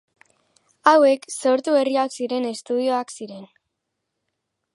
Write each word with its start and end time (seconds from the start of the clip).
Hauek, 0.91 1.27
sortu 1.35 1.75
berriak 1.77 2.17
ziren 2.17 2.49
estudioak 2.53 3.15
ziren. 3.19 3.47